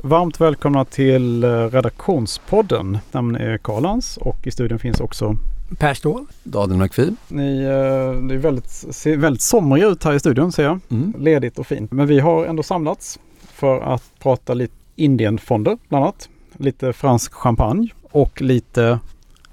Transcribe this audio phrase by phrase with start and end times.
[0.00, 2.98] Varmt välkomna till eh, redaktionspodden.
[3.12, 5.36] Namn är Karlans och i studion finns också
[5.78, 6.26] Per Ståhl.
[6.42, 7.14] Daniel McPhee.
[7.28, 10.80] Ni, eh, det är väldigt, ser väldigt somriga ut här i studion ser jag.
[10.90, 11.14] Mm.
[11.18, 11.92] Ledigt och fint.
[11.92, 13.18] Men vi har ändå samlats
[13.54, 16.28] för att prata lite Indienfonder bland annat.
[16.56, 18.98] Lite fransk champagne och lite,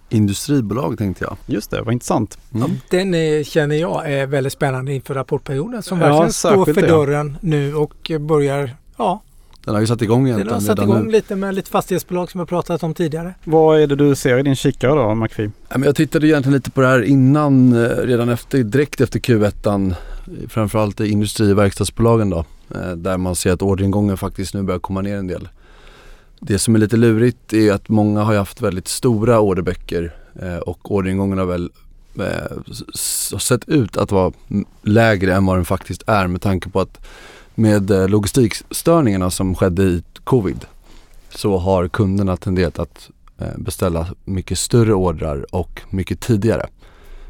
[0.09, 1.37] Industribolag tänkte jag.
[1.45, 2.37] just det, vad intressant.
[2.53, 2.71] Mm.
[2.89, 6.81] Den är, känner jag är väldigt spännande inför rapportperioden som Ja, verkligen står särskilt för
[6.81, 6.87] det.
[6.93, 9.21] dörren nu och börjar, ja,
[9.65, 11.11] Den har ju satt igång den egentligen har satt igång nu.
[11.11, 13.33] lite med lite fastighetsbolag som jag pratat om tidigare.
[13.43, 15.51] Vad är det du ser i din kikare då, McPhee?
[15.69, 19.19] Ja, men Jag tittade egentligen lite på det här innan, eh, redan efter, direkt efter
[19.19, 19.93] Q1.
[20.49, 22.45] Framförallt i industri och verkstadsbolagen då.
[22.75, 25.49] eh, Där man ser att orderingången faktiskt nu börjar komma ner en del.
[26.39, 30.91] Det som är lite lurigt är att många har haft väldigt stora orderböcker eh, och
[30.91, 31.69] orderingången har väl
[32.19, 34.31] eh, sett ut att vara
[34.81, 37.05] lägre än vad den faktiskt är med tanke på att
[37.59, 40.65] med eh, logistikstörningarna som skedde i covid
[41.29, 46.67] så har kunderna tenderat att eh, beställa mycket större ordrar och mycket tidigare.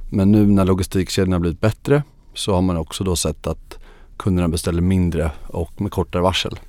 [0.09, 3.77] Men nu när logistikkedjorna har blivit bättre så har man också då sett att
[4.17, 6.59] kunderna beställer mindre och med kortare varsel.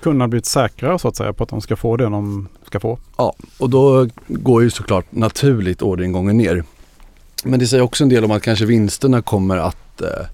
[0.00, 2.80] Kunderna har blivit säkrare så att säga på att de ska få det de ska
[2.80, 2.98] få.
[3.16, 6.64] Ja, och då går ju såklart naturligt orderingången ner.
[7.44, 10.26] Men det säger också en del om att kanske vinsterna kommer att eh,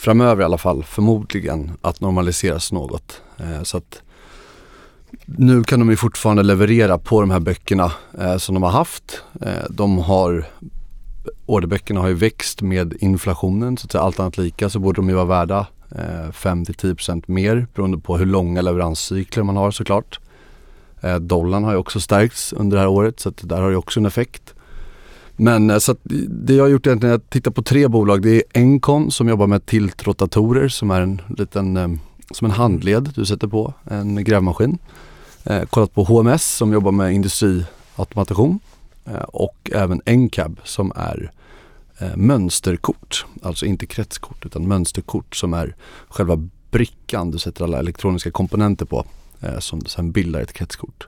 [0.00, 3.22] framöver i alla fall förmodligen att normaliseras något.
[3.38, 4.02] Eh, så att
[5.24, 9.22] nu kan de ju fortfarande leverera på de här böckerna eh, som de har haft.
[9.40, 10.46] Eh, de har
[11.46, 15.08] Orderböckerna har ju växt med inflationen så att säga allt annat lika så borde de
[15.08, 20.20] ju vara värda eh, 5-10% mer beroende på hur långa leveranscykler man har såklart.
[21.00, 23.76] Eh, dollarn har ju också stärkts under det här året så att där har ju
[23.76, 24.54] också en effekt.
[25.40, 28.22] Men eh, så att det jag har gjort egentligen är att titta på tre bolag.
[28.22, 31.88] Det är Encon som jobbar med tiltrotatorer som är en liten, eh,
[32.30, 34.78] som en handled du sätter på en grävmaskin.
[35.44, 38.60] Eh, kollat på HMS som jobbar med industriautomation
[39.04, 41.32] eh, och även Encab som är
[41.98, 43.26] eh, mönsterkort.
[43.42, 45.76] Alltså inte kretskort utan mönsterkort som är
[46.08, 49.04] själva brickan du sätter alla elektroniska komponenter på
[49.40, 51.06] eh, som sen bildar ett kretskort.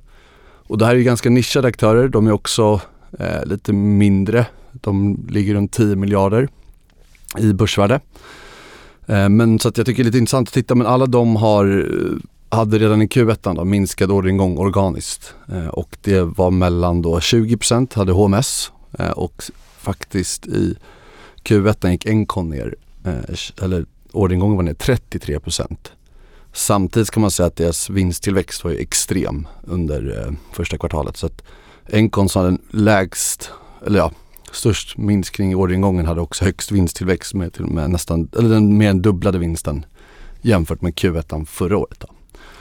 [0.67, 2.09] Och det här är ju ganska nischade aktörer.
[2.09, 2.81] De är också
[3.19, 4.47] eh, lite mindre.
[4.73, 6.49] De ligger runt 10 miljarder
[7.39, 8.01] i börsvärde.
[9.07, 11.37] Eh, men så att jag tycker det är lite intressant att titta men alla de
[11.37, 17.03] har eh, hade redan i Q1 då, minskad orderingång organiskt eh, och det var mellan
[17.03, 19.43] då 20% hade HMS eh, och
[19.79, 20.77] faktiskt i
[21.45, 22.75] Q1 gick Encon ner,
[23.05, 25.77] eh, eller orderingången var ner 33%.
[26.53, 31.27] Samtidigt kan man säga att deras vinsttillväxt var ju extrem under eh, första kvartalet så
[31.27, 31.43] att
[31.87, 33.51] Encon som hade lägst,
[33.87, 34.13] eller ja,
[34.53, 38.91] störst minskning i orderingången hade också högst vinsttillväxt med, till med nästan, eller den mer
[38.91, 39.85] än dubblade vinsten
[40.43, 42.01] jämfört med Q1 förra året.
[42.01, 42.09] Då.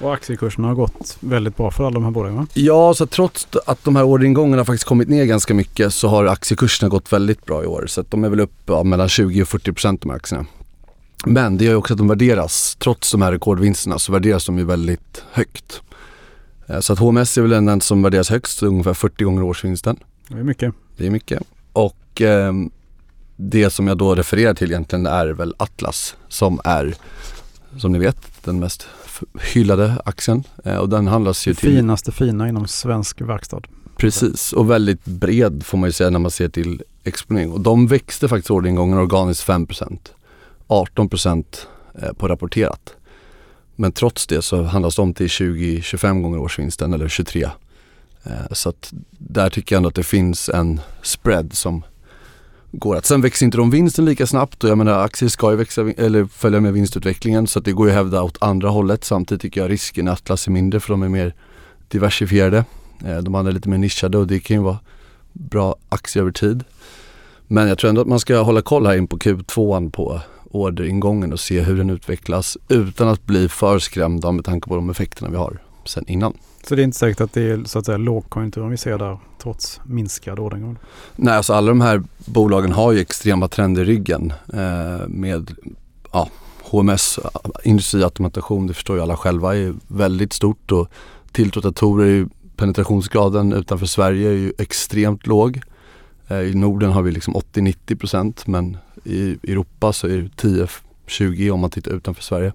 [0.02, 2.48] Och aktiekurserna har gått väldigt bra för alla de här bolagen va?
[2.54, 6.90] Ja, så trots att de här orderingångarna faktiskt kommit ner ganska mycket så har aktiekurserna
[6.90, 7.86] gått väldigt bra i år.
[7.88, 10.46] Så att de är väl upp ja, mellan 20 och 40 procent de här aktierna.
[11.26, 14.58] Men det gör ju också att de värderas, trots de här rekordvinsterna så värderas de
[14.58, 15.82] ju väldigt högt.
[16.72, 19.98] Eh, Så att HMS är väl den som värderas högst, ungefär 40 gånger årsvinsten.
[20.28, 20.74] Det är mycket.
[20.98, 21.44] Det är mycket.
[21.74, 22.72] Och ehm,
[23.36, 26.96] det som jag då refererar till egentligen är väl Atlas som är,
[27.78, 28.88] som ni vet, den mest
[29.54, 30.44] hyllade aktien.
[30.66, 33.62] Eh, och den handlas ju till Finaste fina inom svensk verkstad.
[33.98, 37.52] Precis, och väldigt bred får man ju säga när man ser till exponering.
[37.52, 39.98] Och de växte faktiskt orderingången organiskt 5%.
[40.68, 41.46] 18%
[42.02, 42.96] eh, på rapporterat.
[43.82, 47.44] Men trots det så handlas de till 20-25 gånger årsvinsten eller 23.
[48.24, 51.84] Eh, så att där tycker jag ändå att det finns en spread som
[52.72, 53.06] går att.
[53.06, 56.26] Sen växer inte de vinsten lika snabbt och jag menar aktier ska ju växa eller
[56.26, 59.04] följa med vinstutvecklingen så att det går ju att hävda åt andra hållet.
[59.04, 61.34] Samtidigt tycker jag risken i Atlas är mindre för de är mer
[61.88, 62.66] diversifierade.
[63.06, 64.80] Eh, de andra är lite mer nischade och det kan ju vara
[65.34, 66.64] bra aktier över tid.
[67.48, 71.34] Men jag tror ändå att man ska hålla koll här in på Q2 på orderingången
[71.34, 75.30] och se hur den utvecklas utan att bli för skrämda med tanke på de effekterna
[75.30, 76.34] vi har sen innan.
[76.64, 79.18] Så det är inte säkert att det är så att säga lågkonjunkturen vi ser där
[79.42, 80.78] trots minskad orderingång.
[81.16, 85.52] Nej, alltså alla de här bolagen har ju extrema trender i ryggen eh, med
[86.12, 86.30] ja,
[86.64, 87.20] HMS,
[87.64, 90.88] industriautomation, det förstår ju alla själva, är väldigt stort och
[91.38, 95.62] är ju penetrationsgraden utanför Sverige är ju extremt låg.
[96.28, 100.68] Eh, I Norden har vi liksom 80-90% men i Europa så är det
[101.08, 102.54] 10-20 om man tittar utanför Sverige.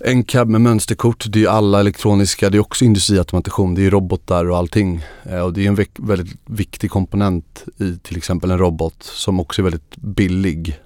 [0.00, 3.90] En cab med mönsterkort, det är ju alla elektroniska, det är också industriautomation, det är
[3.90, 5.04] robotar och allting.
[5.22, 9.62] Eh, och det är en väldigt viktig komponent i till exempel en robot som också
[9.62, 10.80] är väldigt billig.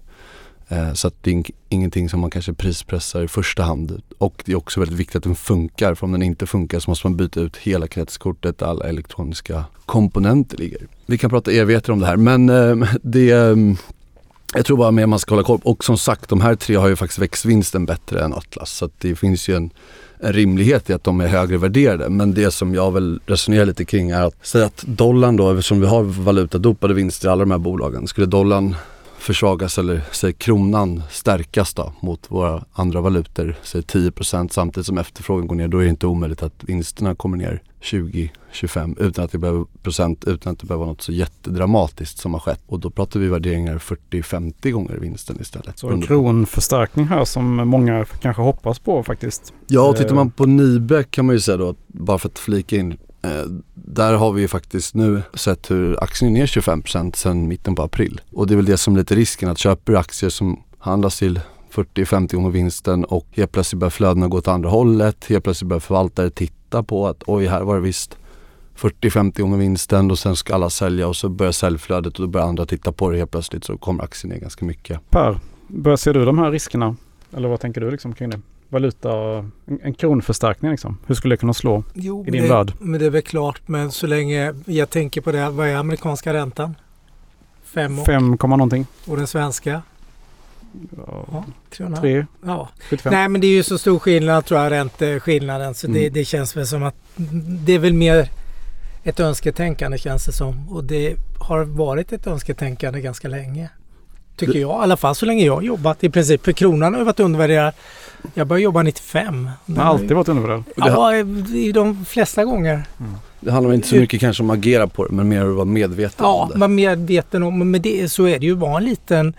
[0.69, 4.03] Eh, så att det är ingenting som man kanske prispressar i första hand.
[4.19, 5.95] Och det är också väldigt viktigt att den funkar.
[5.95, 9.65] För om den inte funkar så måste man byta ut hela kretskortet där alla elektroniska
[9.87, 10.87] komponenter ligger.
[11.07, 13.77] Vi kan prata evigheter om det här men eh, det ehm,
[14.55, 16.89] jag tror bara mer man ska hålla koll Och som sagt, de här tre har
[16.89, 18.71] ju faktiskt växtvinsten bättre än Atlas.
[18.71, 19.71] Så det finns ju en,
[20.21, 22.09] en rimlighet i att de är högre värderade.
[22.09, 25.81] Men det som jag vill resonera lite kring är att säga att dollarn då, eftersom
[25.81, 28.07] vi har valutadopade vinster i alla de här bolagen.
[28.07, 28.77] Skulle dollarn
[29.19, 35.47] försvagas eller säg kronan stärkas då mot våra andra valutor, säg 10% samtidigt som efterfrågan
[35.47, 39.39] går ner, då är det inte omöjligt att vinsterna kommer ner 20-25 utan att det
[39.39, 42.61] behöver procent, utan att det behöver vara något så jättedramatiskt som har skett.
[42.67, 45.79] Och då pratar vi värderingar 40-50 gånger vinsten istället.
[45.79, 49.53] Så en kronförstärkning här som många kanske hoppas på faktiskt.
[49.67, 52.77] Ja, och tittar man på Nibe kan man ju säga då, bara för att flika
[52.77, 53.45] in, Eh,
[53.75, 57.83] där har vi ju faktiskt nu sett hur aktien är ner 25% sedan mitten på
[57.83, 58.21] april.
[58.33, 61.41] Och det är väl det som är lite risken att köper aktier som handlas till
[61.73, 65.25] 40-50 gånger vinsten och helt plötsligt börjar flödena gå åt andra hållet.
[65.29, 68.19] Helt plötsligt börjar förvaltare titta på att oj, här var det visst
[68.77, 72.47] 40-50 gånger vinsten och sen ska alla sälja och så börjar säljflödet och då börjar
[72.47, 75.11] andra titta på det helt plötsligt så kommer aktien ner ganska mycket.
[75.11, 75.39] Per,
[75.69, 76.97] börjar ser du de här riskerna?
[77.37, 78.41] Eller vad tänker du liksom kring det?
[78.73, 79.13] valuta,
[79.67, 80.99] en, en kronförstärkning liksom?
[81.07, 82.73] Hur skulle det kunna slå jo, i din det, värld?
[82.79, 86.33] Men det är väl klart, men så länge jag tänker på det, vad är amerikanska
[86.33, 86.75] räntan?
[87.65, 88.87] Fem och, Fem komma någonting.
[89.07, 89.83] Och den svenska?
[91.07, 91.45] Ja,
[92.01, 92.27] tre.
[92.45, 92.69] Ja.
[93.05, 95.75] Nej men det är ju så stor skillnad tror jag, ränteskillnaden.
[95.75, 96.03] Så mm.
[96.03, 96.95] det, det känns väl som att
[97.67, 98.29] det är väl mer
[99.05, 100.69] ett önsketänkande känns det som.
[100.73, 103.71] Och det har varit ett önsketänkande ganska länge.
[104.37, 106.45] Tycker jag, i alla fall så länge jag har jobbat i princip.
[106.45, 107.75] För kronan har ju varit undervärderad.
[108.35, 109.51] Jag började jobba 95.
[109.67, 110.65] Den har alltid varit undervärderad?
[110.77, 111.17] Ja,
[111.55, 112.85] i de flesta gånger.
[113.01, 113.15] Mm.
[113.41, 115.65] Det handlar inte så mycket kanske om att agera på det, men mer att vara
[115.65, 116.55] medveten ja, om det.
[116.55, 118.13] Ja, vara medveten om men det.
[118.13, 118.55] Så är det ju.
[118.55, 119.35] Vara en liten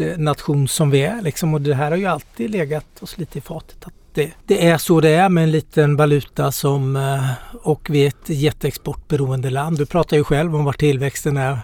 [0.00, 1.54] exportnation som vi är liksom.
[1.54, 3.86] Och det här har ju alltid legat oss lite i fatet.
[3.86, 7.30] Att det, det är så det är med en liten valuta som eh,
[7.62, 9.78] och vi är ett jätteexportberoende land.
[9.78, 11.58] Du pratar ju själv om var tillväxten är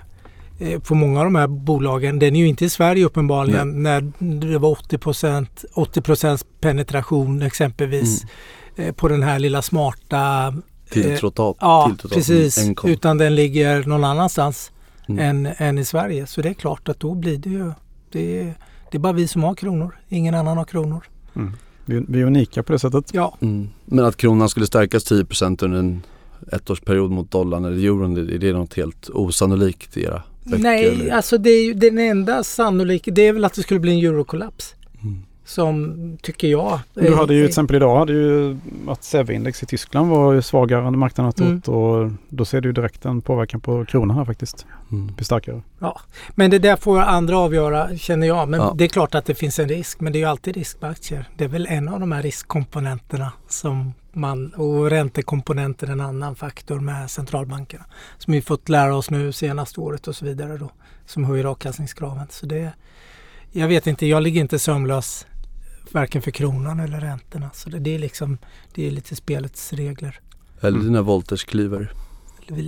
[0.59, 2.19] Eh, på många av de här bolagen.
[2.19, 4.03] Den är ju inte i Sverige uppenbarligen Nej.
[4.19, 8.35] när det var 80 procent 80% penetration exempelvis mm.
[8.77, 11.57] Eh, på den här lilla smarta eh, Tilltrottat.
[11.61, 12.59] Ja, precis.
[12.59, 12.91] Enkom.
[12.91, 14.73] Utan den ligger någon annanstans
[15.09, 15.47] mm.
[15.47, 16.27] än, än i Sverige.
[16.27, 17.73] Så det är klart att då blir det ju
[18.15, 18.55] det,
[18.91, 19.97] det är bara vi som har kronor.
[20.09, 21.05] Ingen annan har kronor.
[21.37, 21.53] Mm.
[21.85, 23.11] Vi, vi, är unika på det sättet.
[23.13, 23.37] Ja.
[23.41, 23.69] Mm.
[23.85, 26.03] Men att kronan skulle stärkas 10% under en
[26.53, 30.63] ettårsperiod mot dollarn eller euron, är det något helt osannolikt i era böcker?
[30.63, 31.11] Nej, eller?
[31.11, 34.13] alltså det är ju den enda sannolika, det är väl att det skulle bli en
[34.13, 34.75] eurokollaps.
[35.45, 36.81] Som tycker jag.
[36.95, 38.57] Du hade ju till exempel idag hade ju
[38.89, 41.81] att SEV-index i Tyskland var ju svagare än marknaden har trott mm.
[41.81, 44.67] och då ser du direkt en påverkan på kronan här faktiskt.
[44.93, 45.07] Mm.
[45.07, 45.63] Blir starkare.
[45.79, 46.01] Ja,
[46.35, 48.49] men det där får andra avgöra känner jag.
[48.49, 48.75] Men ja.
[48.77, 50.01] det är klart att det finns en risk.
[50.01, 51.29] Men det är ju alltid risk med aktier.
[51.37, 56.81] Det är väl en av de här riskkomponenterna som man och räntekomponenter en annan faktor
[56.81, 57.85] med centralbankerna.
[58.19, 60.71] Som vi fått lära oss nu senaste året och så vidare då.
[61.07, 62.27] Som höjer avkastningskraven.
[62.31, 62.73] Så det,
[63.53, 65.27] jag vet inte, jag ligger inte sömnlös
[65.93, 67.51] varken för kronan eller räntorna.
[67.55, 68.39] Så det, det är liksom,
[68.75, 70.21] det är lite spelets regler.
[70.61, 71.93] Eller dina Wolters kliver.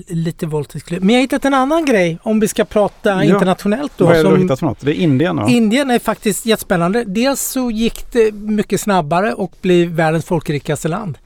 [0.06, 1.06] Lite Wolters kliver.
[1.06, 3.24] Men jag har hittat en annan grej om vi ska prata ja.
[3.24, 4.04] internationellt då.
[4.04, 4.80] Vad är det du har hittat för något?
[4.80, 5.48] Det är Indien va?
[5.48, 7.04] Indien är faktiskt jättespännande.
[7.04, 11.18] Dels så gick det mycket snabbare och blev världens folkrikaste land.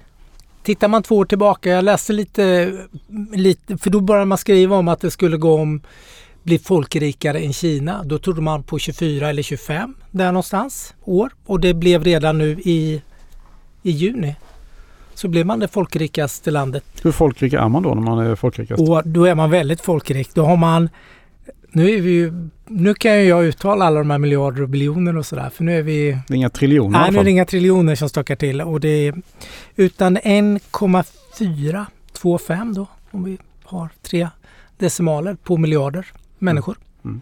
[0.62, 2.73] Tittar man två år tillbaka, jag läste lite,
[3.32, 5.80] lite för då började man skriva om att det skulle gå om
[6.42, 8.02] bli folkrikare än Kina.
[8.04, 12.50] Då trodde man på 24 eller 25 där någonstans år och det blev redan nu
[12.50, 13.02] i,
[13.82, 14.37] i juni.
[15.14, 16.85] Så blev man det folkrikaste landet.
[17.02, 18.80] Hur folkrik är man då när man är folkrikast?
[18.82, 20.35] Och då är man väldigt folkrik.
[20.35, 20.88] Då har man
[21.73, 25.16] nu, är vi ju, nu kan ju jag uttala alla de här miljarder och biljoner
[25.16, 26.18] och sådär för nu är vi...
[26.28, 28.88] Det är inga triljoner Nej, nu är det inga triljoner som stökar till och det
[28.88, 29.14] är
[29.76, 34.28] utan 1,4, 2,5 då om vi har tre
[34.78, 36.06] decimaler på miljarder
[36.40, 36.76] människor.
[37.04, 37.14] Mm.
[37.14, 37.20] Mm.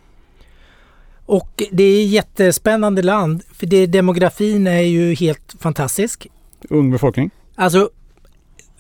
[1.26, 6.26] Och det är ett jättespännande land för det, demografin är ju helt fantastisk.
[6.70, 7.30] Ung befolkning?
[7.54, 7.90] Alltså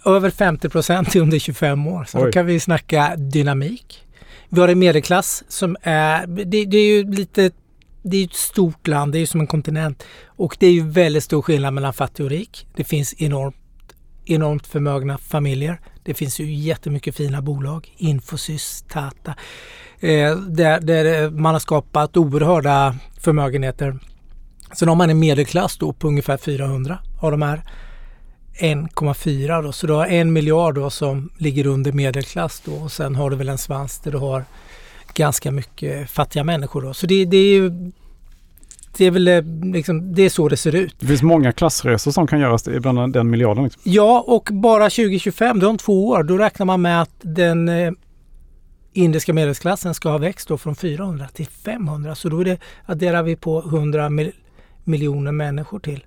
[0.04, 2.04] över 50 procent under 25 år.
[2.04, 2.24] Så Oj.
[2.24, 4.04] då kan vi snacka dynamik.
[4.48, 7.50] Vi har en medelklass som är, det, det är ju lite
[8.02, 10.04] det är ett stort land, det är som en kontinent.
[10.26, 12.66] Och det är ju väldigt stor skillnad mellan fattig och rik.
[12.76, 13.56] Det finns enormt,
[14.30, 15.80] enormt förmögna familjer.
[16.02, 17.94] Det finns ju jättemycket fina bolag.
[17.96, 19.34] Infosys, Tata.
[20.00, 23.98] Eh, där, där man har skapat oerhörda förmögenheter.
[24.72, 27.62] Sen har man en medelklass då på ungefär 400 av de här
[28.58, 29.72] 1,4 då.
[29.72, 33.36] Så du har en miljard då som ligger under medelklass då och sen har du
[33.36, 34.44] väl en svans där du har
[35.14, 36.94] ganska mycket fattiga människor då.
[36.94, 37.92] Så det, det är ju
[38.98, 40.94] det är väl eh, liksom, det är så det ser ut.
[41.00, 43.64] Det finns många klassresor som kan göras ibland den miljarden.
[43.64, 43.82] Liksom.
[43.84, 47.92] Ja, och bara 2025, då om två år, då räknar man med att den eh,
[48.92, 52.14] indiska medelsklassen ska ha växt då från 400 till 500.
[52.14, 54.32] Så då är det, adderar vi på 100 mil,
[54.84, 56.04] miljoner människor till.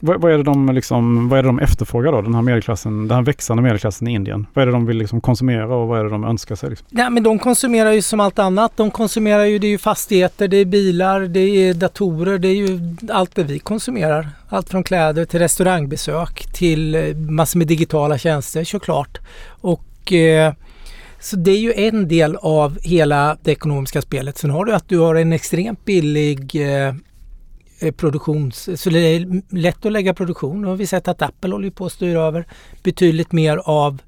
[0.00, 3.08] Vad, vad, är det de liksom, vad är det de efterfrågar då, den här medelklassen,
[3.08, 4.46] den här växande medelklassen i Indien?
[4.54, 6.70] Vad är det de vill liksom konsumera och vad är det de önskar sig?
[6.70, 6.86] Liksom?
[6.90, 8.72] Nej, men de konsumerar ju som allt annat.
[8.76, 12.54] De konsumerar ju, det är ju fastigheter, det är bilar, det är datorer, det är
[12.54, 14.28] ju allt det vi konsumerar.
[14.48, 19.18] Allt från kläder till restaurangbesök till eh, massor med digitala tjänster såklart.
[19.60, 20.52] Och eh,
[21.20, 24.38] så det är ju en del av hela det ekonomiska spelet.
[24.38, 26.94] Sen har du att du har en extremt billig Eh,
[27.96, 28.80] produktions...
[28.80, 30.62] Så det är lätt att lägga produktion.
[30.62, 32.46] Nu har vi sett att Apple håller på att styra över
[32.82, 34.02] betydligt mer av,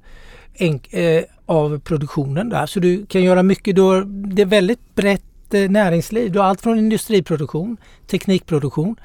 [0.53, 2.65] enk, eh, av produktionen där.
[2.65, 3.75] Så du kan göra mycket.
[3.75, 6.31] Då, det är väldigt brett eh, näringsliv.
[6.31, 8.95] Du har allt från industriproduktion, teknikproduktion.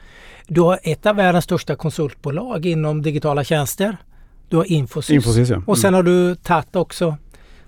[0.47, 3.97] Du har ett av världens största konsultbolag inom digitala tjänster.
[4.49, 5.11] Du har Infosys.
[5.11, 5.55] Infosys ja.
[5.55, 5.69] mm.
[5.69, 7.17] Och sen har du Tata också.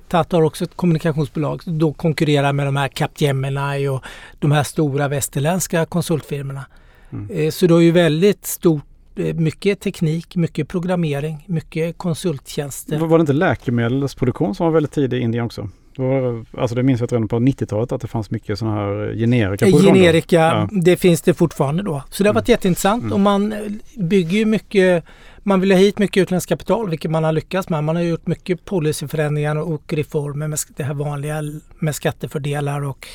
[0.08, 1.62] Tata har också ett kommunikationsbolag.
[1.64, 4.04] Då konkurrerar med de här Capgemini och
[4.38, 6.64] de här stora västerländska konsultfirmorna.
[7.12, 7.30] Mm.
[7.30, 8.84] Eh, så du har ju väldigt stort
[9.16, 12.98] eh, mycket teknik, mycket programmering, mycket konsulttjänster.
[12.98, 15.68] Var det inte läkemedelsproduktion som var väldigt tidig i Indien också?
[15.96, 19.14] Det, var, alltså det minns jag redan på 90-talet att det fanns mycket sådana här
[19.14, 19.66] generika.
[19.66, 20.68] Generika, ja.
[20.72, 22.02] det finns det fortfarande då.
[22.10, 22.52] Så det har varit mm.
[22.52, 23.12] jätteintressant mm.
[23.12, 23.54] och man
[23.96, 25.04] bygger ju mycket,
[25.38, 27.84] man vill ha hit mycket utländskt kapital vilket man har lyckats med.
[27.84, 31.42] Man har gjort mycket policyförändringar och reformer med det här vanliga
[31.78, 33.06] med skattefördelar och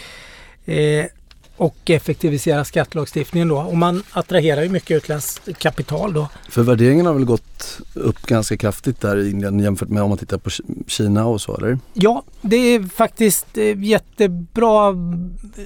[0.65, 1.05] eh,
[1.57, 3.57] och effektivisera skattelagstiftningen då.
[3.57, 6.27] Och man attraherar ju mycket utländskt kapital då.
[6.49, 10.17] För värderingen har väl gått upp ganska kraftigt där i Indien jämfört med om man
[10.17, 10.49] tittar på
[10.87, 11.79] Kina och så eller?
[11.93, 14.95] Ja, det är faktiskt eh, jättebra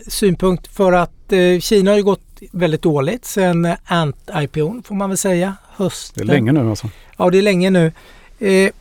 [0.08, 5.17] synpunkt för att eh, Kina har ju gått väldigt dåligt sen Ant-IPOn får man väl
[5.17, 5.56] säga.
[5.75, 6.27] Hösten.
[6.27, 6.89] Det är länge nu alltså?
[7.17, 7.91] Ja, det är länge nu.
[8.39, 8.72] Eh,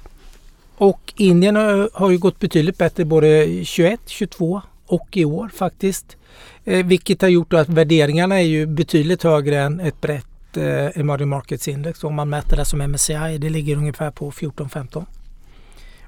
[0.77, 6.17] och Indien har, har ju gått betydligt bättre både 21, 22 och i år faktiskt.
[6.65, 11.29] Eh, vilket har gjort att värderingarna är ju betydligt högre än ett brett eh, emerging
[11.29, 12.05] markets index.
[12.05, 15.05] Om man mäter det som MSCI, det ligger ungefär på 14-15.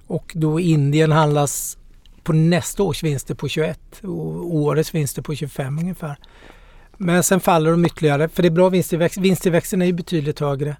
[0.06, 1.78] Och då Indien handlas
[2.22, 6.16] på nästa års vinster på 21 och årets vinster på 25 ungefär.
[6.96, 9.18] Men sen faller de ytterligare för det är bra vinsttillväxt.
[9.18, 10.76] Vinsttillväxten är ju betydligt högre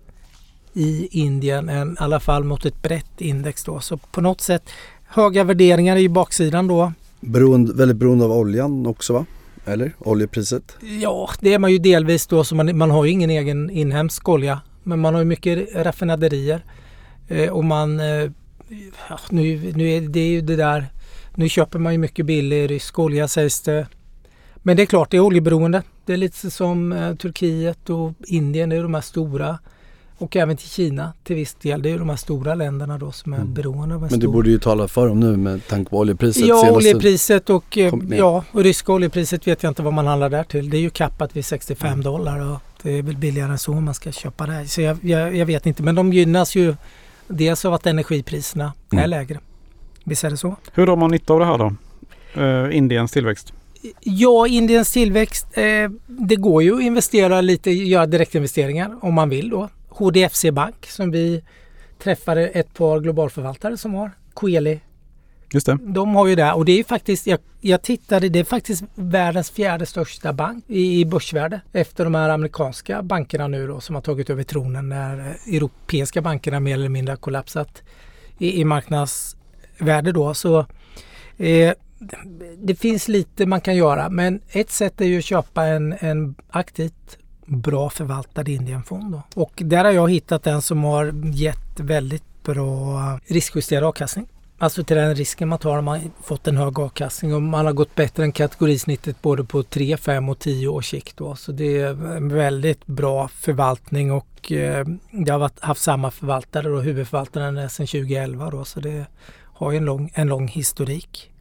[0.72, 3.80] i Indien än i alla fall mot ett brett index då.
[3.80, 4.70] Så på något sätt
[5.06, 6.92] höga värderingar är ju baksidan då.
[7.20, 9.26] Beroende, väldigt beroende av oljan också va?
[9.64, 10.76] Eller oljepriset?
[11.00, 12.44] Ja, det är man ju delvis då.
[12.44, 14.60] Så man, man har ju ingen egen inhemsk olja.
[14.82, 16.64] Men man har ju mycket raffinaderier.
[17.28, 18.00] Eh, och man...
[18.00, 18.30] Eh,
[19.08, 20.86] ja, nu, nu är det ju det där...
[21.34, 23.86] Nu köper man ju mycket billig rysk olja sägs det.
[24.56, 25.82] Men det är klart, det är oljeberoende.
[26.06, 28.68] Det är lite som eh, Turkiet och Indien.
[28.68, 29.58] Det är de här stora
[30.18, 31.82] och även till Kina till viss del.
[31.82, 33.54] Det är ju de här stora länderna då som är mm.
[33.54, 34.32] beroende av en Men det stor...
[34.32, 36.46] borde ju tala för dem nu med tanke på oljepriset.
[36.46, 36.76] Ja, senaste...
[36.76, 40.70] oljepriset och, eh, ja, och ryska oljepriset vet jag inte vad man handlar där till.
[40.70, 42.04] Det är ju kappat vid 65 mm.
[42.04, 44.68] dollar och det är väl billigare än så om man ska köpa det.
[44.68, 46.74] Så jag, jag, jag, vet inte, men de gynnas ju
[47.28, 49.04] dels av att energipriserna mm.
[49.04, 49.40] är lägre.
[50.04, 50.56] Visst är det så?
[50.72, 51.74] Hur har man nytta av det här då?
[52.42, 53.52] Uh, Indiens tillväxt?
[54.00, 55.46] Ja, Indiens tillväxt.
[55.52, 59.68] Eh, det går ju att investera lite, göra direktinvesteringar om man vill då.
[59.98, 61.42] HDFC Bank som vi
[61.98, 64.10] träffade ett par globalförvaltare som har.
[64.34, 64.80] Coeli.
[65.52, 65.78] Just det.
[65.82, 69.50] De har ju det och det är faktiskt, jag, jag tittade, det är faktiskt världens
[69.50, 74.02] fjärde största bank i, i börsvärde efter de här amerikanska bankerna nu då som har
[74.02, 77.82] tagit över tronen när europeiska bankerna mer eller mindre har kollapsat
[78.38, 80.34] i, i marknadsvärde då.
[80.34, 80.58] Så
[81.36, 81.72] eh,
[82.58, 86.34] det finns lite man kan göra men ett sätt är ju att köpa en, en
[86.50, 89.12] aktivt bra förvaltad Indienfond.
[89.12, 89.42] Då.
[89.42, 94.28] Och där har jag hittat en som har gett väldigt bra riskjusterad avkastning.
[94.60, 97.72] Alltså till den risken man tar har man fått en hög avkastning och man har
[97.72, 101.16] gått bättre än kategorisnittet både på 3, 5 och 10 års sikt.
[101.16, 101.36] Då.
[101.36, 106.68] Så det är en väldigt bra förvaltning och eh, det har varit, haft samma förvaltare
[106.68, 109.06] då, huvudförvaltaren sedan 2011 då, så det
[109.44, 111.32] har en lång, en lång historik.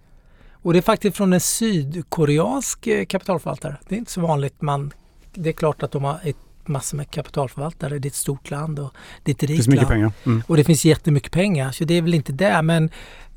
[0.52, 3.78] Och det är faktiskt från en sydkoreansk eh, kapitalförvaltare.
[3.88, 4.94] Det är inte så vanligt man
[5.38, 8.00] det är klart att de har ett massor med kapitalförvaltare.
[8.00, 10.12] Det är ett stort land och det är ett rikt Det finns mycket pengar.
[10.26, 10.44] Mm.
[10.48, 11.72] Och det finns jättemycket pengar.
[11.72, 12.62] Så det är väl inte det.
[12.62, 12.90] Men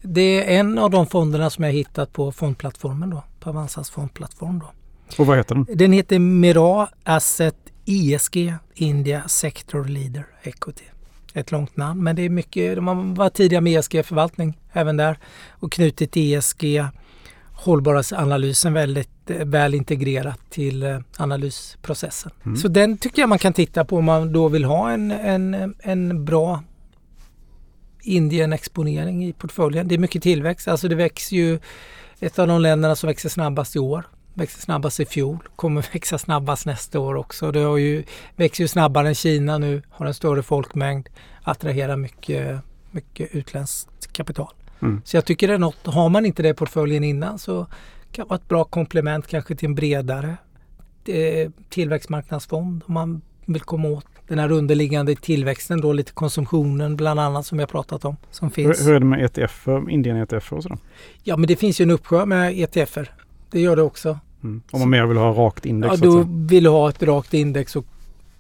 [0.03, 0.21] det
[0.55, 3.25] är en av de fonderna som jag hittat på fondplattformen då.
[3.41, 4.71] På Avanzas fondplattform då.
[5.19, 5.67] Och vad heter den?
[5.75, 10.85] Den heter Mira Asset ISG India Sector Leader Equity.
[11.35, 15.19] Ett långt namn men det är mycket, de var tidiga med ESG-förvaltning även där
[15.51, 16.85] och knutit ESG
[17.61, 22.33] hållbarhetsanalysen väldigt eh, väl integrerat till eh, analysprocessen.
[22.45, 22.57] Mm.
[22.57, 25.75] Så den tycker jag man kan titta på om man då vill ha en, en,
[25.79, 26.63] en bra
[28.03, 29.89] Indien-exponering i portföljen.
[29.89, 31.59] Det är mycket tillväxt, alltså det växer ju
[32.21, 34.05] ett av de länderna som växer snabbast i år.
[34.35, 37.53] Växte snabbast i fjol, kommer växa snabbast nästa år också.
[37.53, 38.05] Det har ju,
[38.37, 41.09] växer ju snabbare än Kina nu, har en större folkmängd,
[41.43, 44.53] attraherar mycket, mycket utländskt kapital.
[44.83, 45.01] Mm.
[45.05, 47.67] Så jag tycker det är något, har man inte det i portföljen innan så
[48.13, 50.37] kan det vara ett bra komplement kanske till en bredare
[51.05, 57.21] eh, tillväxtmarknadsfond om man vill komma åt den här underliggande tillväxten då, lite konsumtionen bland
[57.21, 58.17] annat som har pratat om.
[58.31, 58.87] Som finns.
[58.87, 60.79] Hur är det med ETF, Indien ETF och sådär?
[61.23, 63.11] Ja men det finns ju en uppsjö med ETFer.
[63.51, 64.19] Det gör det också.
[64.43, 64.63] Mm.
[64.71, 65.95] Om man mer vill ha rakt index?
[65.95, 67.87] Ja, då vill du ha ett rakt index och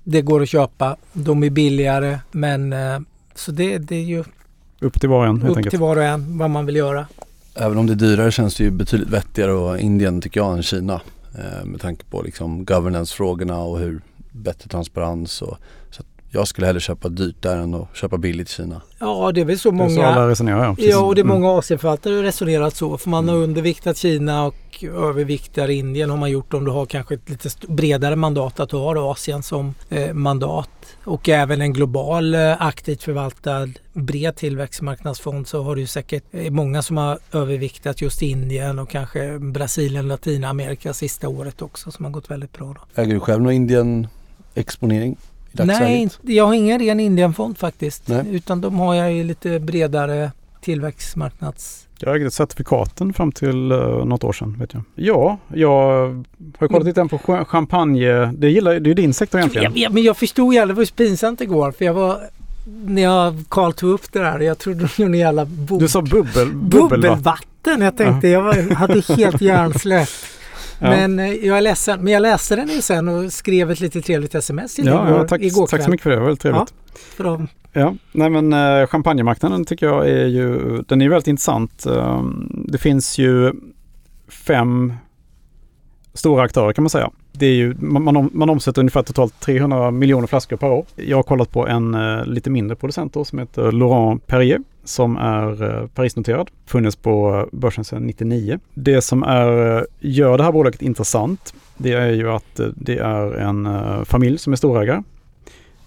[0.04, 0.96] det går att köpa.
[1.12, 3.00] De är billigare men eh,
[3.34, 4.24] så det, det är ju
[4.80, 5.70] upp till var och en helt Upp enkelt.
[5.70, 7.06] till var och en vad man vill göra.
[7.54, 10.62] Även om det är dyrare känns det ju betydligt vettigare och Indien tycker jag än
[10.62, 11.00] Kina.
[11.38, 14.00] Eh, med tanke på liksom governance-frågorna och hur
[14.32, 15.58] bättre transparens och
[15.90, 18.82] så jag skulle hellre köpa dyrt där än att köpa billigt i Kina.
[18.98, 19.88] Ja det är väl så många.
[19.88, 20.74] Det är så alla resonerar ja.
[20.78, 21.58] Ja och det är många mm.
[21.58, 22.98] Asienförvaltare resonerat så.
[22.98, 23.48] För man har mm.
[23.48, 28.16] underviktat Kina och överviktar Indien har man gjort om du har kanske ett lite bredare
[28.16, 30.70] mandat att du har Asien som eh, mandat.
[31.04, 36.82] Och även en global eh, aktivt förvaltad bred tillväxtmarknadsfond så har du säkert eh, många
[36.82, 42.30] som har överviktat just Indien och kanske Brasilien, Latinamerika sista året också som har gått
[42.30, 42.66] väldigt bra.
[42.66, 43.02] Då.
[43.02, 44.08] Äger du själv någon Indien
[44.54, 45.16] exponering?
[45.52, 48.08] Nej, jag har ingen ren Indienfond faktiskt.
[48.08, 48.24] Nej.
[48.30, 51.86] Utan de har jag i lite bredare tillväxtmarknads...
[52.02, 54.56] Jag ägde certifikaten fram till uh, något år sedan.
[54.58, 54.82] Vet jag.
[54.94, 55.80] Ja, jag
[56.58, 58.32] har kollat lite på champagne.
[58.32, 59.72] Det, gillar, det är din sektor egentligen.
[59.76, 60.66] Ja, men jag förstod ju.
[60.66, 61.72] Det var så pinsamt igår.
[61.72, 62.20] För jag var
[62.84, 64.40] när jag Karl tog upp det där.
[64.40, 65.44] Jag trodde det var en jävla
[65.78, 67.80] Du sa bubbel, bubbelvatten.
[67.80, 68.68] Jag tänkte uh -huh.
[68.68, 70.08] jag hade helt hjärnsläpp.
[70.80, 72.04] Men eh, jag är ledsen.
[72.04, 75.18] Men jag läste den ju sen och skrev ett lite trevligt sms till ja, igår,
[75.18, 76.16] ja, tack, igår tack så mycket för det.
[76.16, 76.74] Det var väldigt trevligt.
[76.92, 77.48] Ja, för dem.
[77.72, 81.86] Ja, nej men eh, champagnemarknaden tycker jag är ju, den är väldigt intressant.
[81.86, 83.52] Um, det finns ju
[84.28, 84.92] fem
[86.14, 87.10] stora aktörer kan man säga.
[87.32, 90.84] Det är ju, man, man omsätter ungefär totalt 300 miljoner flaskor per år.
[90.96, 95.16] Jag har kollat på en uh, lite mindre producent då, som heter Laurent Perrier som
[95.16, 96.50] är eh, Parisnoterad.
[96.66, 98.58] Funnits på börsen sedan 99.
[98.74, 102.98] Det som är, eh, gör det här bolaget intressant det är ju att eh, det
[102.98, 103.68] är en
[104.04, 105.02] familj som är storägare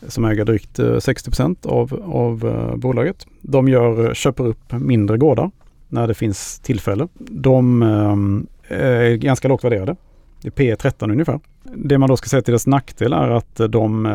[0.07, 2.39] som äger drygt 60 av, av
[2.79, 3.27] bolaget.
[3.41, 5.51] De gör, köper upp mindre gårdar
[5.89, 7.07] när det finns tillfälle.
[7.17, 7.81] De
[8.67, 9.95] är ganska lågt värderade.
[10.41, 11.39] Det är P 13 ungefär.
[11.75, 14.05] Det man då ska säga till dess nackdel är att de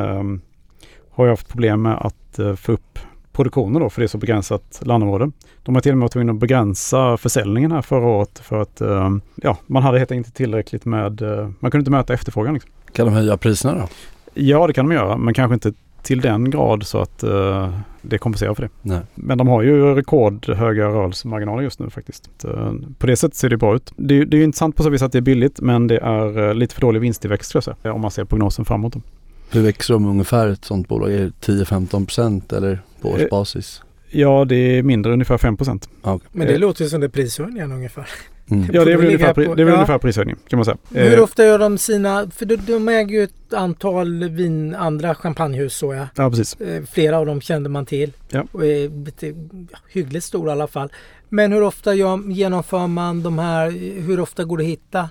[1.10, 2.98] har haft problem med att få upp
[3.38, 5.30] produktionen då för det är så begränsat landområde.
[5.62, 8.80] De har till och med varit tvungna att begränsa försäljningen här förra året för att
[8.80, 12.54] eh, ja, man hade helt enkelt inte tillräckligt med, eh, man kunde inte möta efterfrågan.
[12.54, 12.70] Liksom.
[12.92, 13.88] Kan de höja priserna då?
[14.34, 15.72] Ja det kan de göra men kanske inte
[16.02, 18.68] till den grad så att uh, det kompenserar för det.
[18.82, 19.00] Nej.
[19.14, 22.44] Men de har ju rekordhöga rörelsemarginaler just nu faktiskt.
[22.98, 23.92] På det sättet ser det bra ut.
[23.96, 26.54] Det, det är ju intressant på så vis att det är billigt men det är
[26.54, 28.94] lite för dålig vinsttillväxt tror jag säga, om man ser prognosen framåt.
[29.50, 31.12] Hur växer de ungefär ett sånt bolag?
[31.12, 33.82] Är det 10-15% eller på årsbasis?
[34.10, 35.88] Ja, det är mindre, ungefär 5 procent.
[36.02, 36.28] Okay.
[36.32, 38.08] Men det låter som det är prishöjningen ungefär.
[38.50, 38.70] Mm.
[38.72, 39.74] Ja, det är väl ungefär, på, det är väl ja.
[39.74, 40.76] ungefär prishöjning kan man säga.
[40.90, 41.22] Hur eh.
[41.22, 45.94] ofta gör de sina, för de, de äger ju ett antal vin, andra champagnehus så
[45.94, 46.06] jag.
[46.14, 46.60] Ja, precis.
[46.60, 48.12] Eh, flera av dem kände man till.
[48.30, 48.44] Ja.
[48.52, 49.34] Och är lite,
[49.92, 50.92] hyggligt stora i alla fall.
[51.28, 55.08] Men hur ofta gör, genomför man de här, hur ofta går det att hitta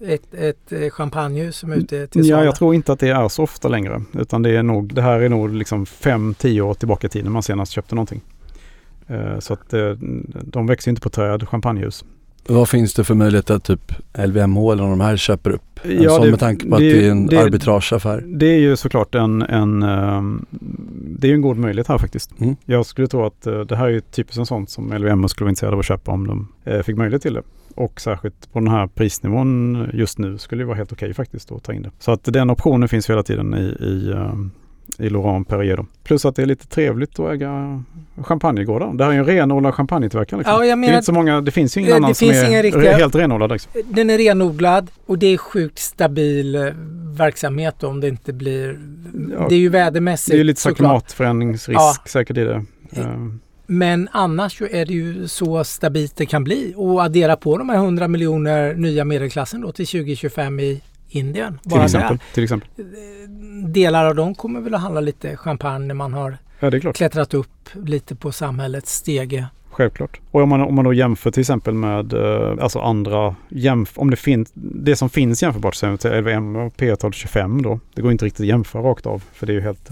[0.00, 3.28] ett, ett eh, champagnehus som är ute till Ja, jag tror inte att det är
[3.28, 4.02] så ofta längre.
[4.18, 7.42] Utan det är nog, det här är nog liksom 5-10 år tillbaka i tiden man
[7.42, 8.20] senast köpte någonting.
[9.38, 9.74] Så att
[10.42, 12.04] de växer inte på träd, champagnehus.
[12.48, 13.92] Vad finns det för möjlighet att typ
[14.26, 15.80] LVMH eller de här köper upp?
[15.82, 18.24] En ja, sån det, med tanke på det, att det är en det, arbitrageaffär.
[18.26, 19.80] Det är ju såklart en, en
[21.18, 22.40] det är en god möjlighet här faktiskt.
[22.40, 22.56] Mm.
[22.64, 25.74] Jag skulle tro att det här är typiskt en sån som LVMH skulle vara intresserade
[25.74, 26.48] av att köpa om de
[26.82, 27.42] fick möjlighet till det.
[27.76, 31.52] Och särskilt på den här prisnivån just nu skulle det vara helt okej okay faktiskt
[31.52, 31.90] att ta in det.
[31.98, 34.50] Så att den optionen finns hela tiden i, i um,
[34.98, 35.86] i Laurent Perrier.
[36.04, 37.82] Plus att det är lite trevligt att äga
[38.22, 38.94] champagnegårdar.
[38.94, 40.38] Det här är ju en renodlad champagnetillverkare.
[40.38, 40.66] Liksom.
[40.66, 43.14] Ja, det, är inte så många, det finns ju ingen annan som är riktiga, helt
[43.14, 43.52] renodlad.
[43.52, 43.72] Liksom.
[43.84, 46.62] Den är renodlad och det är sjukt stabil eh,
[47.16, 48.80] verksamhet om det inte blir...
[49.32, 51.94] Ja, det är ju vädermässigt Det är lite så klimatförändringsrisk ja.
[52.06, 52.64] säkert i det.
[53.66, 57.76] Men annars är det ju så stabilt det kan bli och addera på de här
[57.76, 61.58] 100 miljoner nya medelklassen då till 2025 i Indien.
[61.62, 62.68] Till exempel, till exempel.
[63.72, 67.68] Delar av dem kommer väl att handla lite champagne när man har ja, klättrat upp
[67.84, 69.46] lite på samhällets stege.
[69.70, 70.20] Självklart.
[70.30, 74.10] Och om man, om man då jämför till exempel med eh, alltså andra, jämf om
[74.10, 77.80] det finns, det som finns jämförbart LVM och P12 25 då.
[77.94, 79.90] Det går inte riktigt att jämföra rakt av för det är ju helt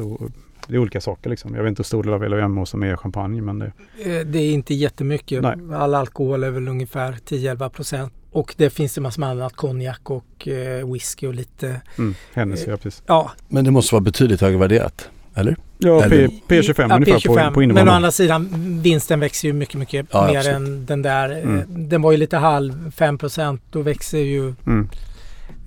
[0.69, 1.55] det är olika saker liksom.
[1.55, 3.73] Jag vet inte hur stor del av LVMH som är champagne men det...
[4.05, 5.43] Eh, det är inte jättemycket.
[5.43, 5.57] Nej.
[5.75, 8.13] All alkohol är väl ungefär 10-11 procent.
[8.31, 11.81] Och det finns massor med annat, konjak och eh, whisky och lite...
[11.99, 13.03] Mm, Hennessy, ja precis.
[13.07, 13.33] Ja.
[13.49, 15.57] Men det måste vara betydligt högre värderat, eller?
[15.79, 17.49] Ja, P, P25 ja, ungefär P25.
[17.49, 18.49] På, på Men å andra sidan,
[18.83, 20.57] vinsten växer ju mycket, mycket ja, mer absolut.
[20.57, 21.31] än den där.
[21.31, 21.89] Mm.
[21.89, 23.63] Den var ju lite halv, 5 procent.
[23.71, 24.89] Då växer ju mm.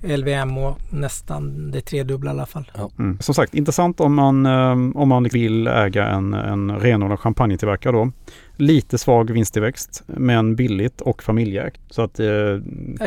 [0.02, 2.70] LVM och nästan det tredubbla i alla fall.
[2.74, 2.90] Ja.
[2.98, 3.18] Mm.
[3.20, 8.12] Som sagt, intressant om man, um, om man vill äga en, en renodlad champagnetillverkare då.
[8.56, 11.80] Lite svag vinsttillväxt men billigt och familjeägt.
[11.90, 12.26] Så att, uh,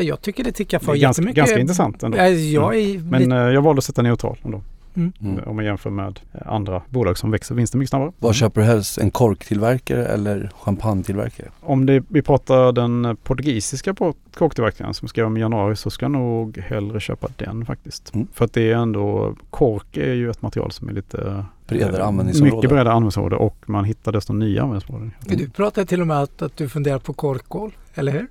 [0.00, 2.18] jag tycker det tickar för ganska, ganska intressant ändå.
[2.18, 3.08] Jag mm.
[3.08, 4.62] Men uh, jag valde att sätta neutral ändå.
[4.94, 5.12] Mm.
[5.20, 5.44] mm.
[5.46, 8.12] Om man jämför med andra bolag som växer vinsten mycket snabbare.
[8.18, 8.98] Vad köper du helst?
[8.98, 11.48] En korktillverkare eller champagnetillverkare?
[11.60, 13.94] Om det, vi pratar den portugisiska
[14.34, 18.14] korktillverkaren som skrev om i januari så ska jag nog hellre köpa den faktiskt.
[18.14, 18.26] Mm.
[18.32, 22.08] För att det är ändå, kork är ju ett material som är lite bredare eh,
[22.08, 22.56] användningsområde.
[22.56, 25.12] Mycket bredare användningsområde och man hittar desto nya användningsområden.
[25.20, 28.26] Du pratar till och med att, att du funderar på korkgolv, eller hur?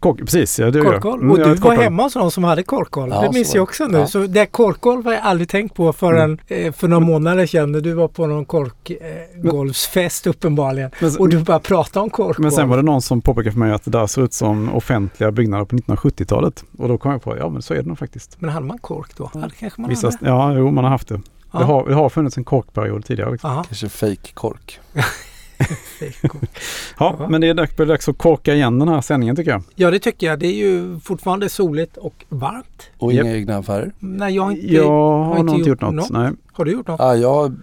[0.00, 1.22] Kork, precis, ja, det korkgolv.
[1.22, 3.12] Mm, och du var hemma hos någon som hade korkgolv.
[3.12, 3.98] Ja, det minns jag också nu.
[3.98, 4.06] Ja.
[4.06, 6.66] Så det korkgolv har jag aldrig tänkt på förrän mm.
[6.66, 10.90] eh, för några månader sedan när du var på någon korkgolvsfest eh, uppenbarligen.
[11.00, 12.40] Men, och du bara pratade om korkgolv.
[12.40, 14.74] Men sen var det någon som påpekade för mig att det där ser ut som
[14.74, 16.64] offentliga byggnader på 1970-talet.
[16.78, 18.36] Och då kom jag på, ja men så är det nog faktiskt.
[18.38, 19.30] Men hade man kork då?
[19.34, 20.30] Ja, det kanske man Vissa, hade.
[20.30, 21.20] Ja, jo man har haft det.
[21.52, 21.58] Ja.
[21.58, 23.32] Det, har, det har funnits en korkperiod tidigare.
[23.32, 23.64] Liksom.
[23.64, 24.80] Kanske fake kork.
[26.98, 29.62] ja, men det är dags att korka igen den här sändningen tycker jag.
[29.74, 30.38] Ja, det tycker jag.
[30.38, 32.90] Det är ju fortfarande soligt och varmt.
[32.98, 33.36] Och inga yep.
[33.36, 33.92] egna affärer?
[33.98, 35.94] Nej, jag har inte, jag har, har inte gjort något.
[35.94, 36.10] något.
[36.10, 36.30] Nej.
[36.52, 37.00] Har du gjort något?
[37.00, 37.60] Ja, jag,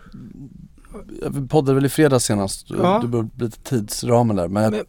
[1.22, 2.70] jag poddade väl i fredags senast.
[2.70, 3.00] Ja.
[3.02, 4.48] Det blev lite tidsramen där.
[4.48, 4.86] Men jag men,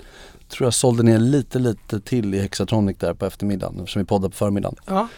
[0.49, 4.31] tror jag sålde ner lite, lite till i Hexatronic där på eftermiddagen eftersom vi poddade
[4.31, 4.77] på förmiddagen.
[4.87, 5.09] Ja.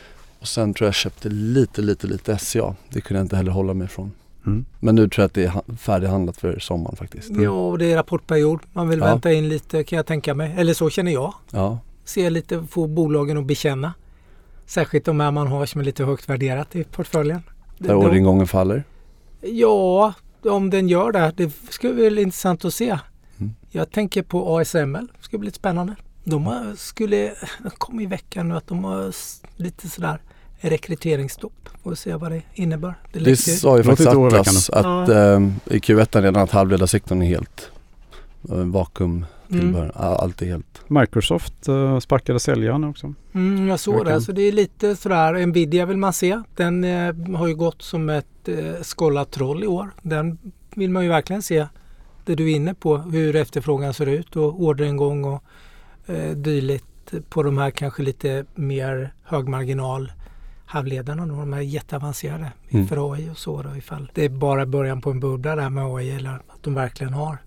[0.40, 2.74] Och sen tror jag köpte lite, lite, lite SCA.
[2.88, 4.12] Det kunde jag inte heller hålla mig ifrån.
[4.46, 4.64] Mm.
[4.80, 7.30] Men nu tror jag att det är färdighandlat för sommaren faktiskt.
[7.30, 7.42] Mm.
[7.42, 8.60] Ja, och det är rapportperiod.
[8.72, 9.04] Man vill ja.
[9.04, 10.54] vänta in lite kan jag tänka mig.
[10.58, 11.34] Eller så känner jag.
[11.50, 11.78] Ja.
[12.04, 13.94] Se lite, få bolagen att bekänna.
[14.66, 17.42] Särskilt de här man har som är lite högt värderat i portföljen.
[17.78, 18.84] Där orderingången faller?
[19.40, 20.12] Ja,
[20.44, 21.32] om den gör det.
[21.36, 22.98] Det skulle bli intressant att se.
[23.38, 23.54] Mm.
[23.70, 25.06] Jag tänker på ASML.
[25.16, 25.96] Det skulle bli lite spännande.
[26.24, 27.34] De har, skulle,
[27.78, 29.12] kom i veckan nu att de har
[29.56, 30.20] lite sådär
[30.60, 31.68] rekryteringsstopp.
[31.82, 32.94] Får se vad det innebär.
[33.12, 35.34] Det, det sa ju faktiskt Atlas att ja.
[35.34, 37.70] eh, i Q1 redan att halvledarsektorn är helt
[38.50, 39.84] eh, vakuum tillbehör.
[39.84, 39.92] Mm.
[39.94, 40.80] Allt är helt.
[40.86, 43.14] Microsoft eh, sparkade säljaren också.
[43.34, 44.20] Mm, jag såg det.
[44.20, 45.46] Så det är lite sådär.
[45.46, 46.42] Nvidia vill man se.
[46.56, 49.90] Den eh, har ju gått som ett eh, skållat troll i år.
[50.02, 50.38] Den
[50.74, 51.66] vill man ju verkligen se.
[52.24, 52.98] Det du är inne på.
[52.98, 55.42] Hur efterfrågan ser ut och orderingång och
[56.06, 56.86] eh, dylikt
[57.28, 60.12] på de här kanske lite mer högmarginal
[60.70, 62.86] halvledarna då, de är jätteavancerade mm.
[62.86, 65.84] för AI och så då, ifall det är bara början på en bubbla där med
[65.84, 67.38] AI eller att de verkligen har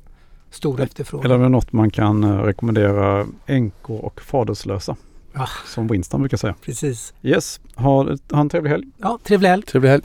[0.50, 1.26] stor efterfrågan.
[1.26, 4.96] Eller är det något man kan eh, rekommendera änkor och faderslösa?
[5.34, 5.48] Ja.
[5.66, 6.56] Som Winston brukar säga.
[6.62, 7.14] Precis.
[7.22, 8.88] Yes, ha, ha en trevlig helg.
[8.98, 9.64] Ja, trevlig helg.
[9.64, 10.02] Trevlig helg.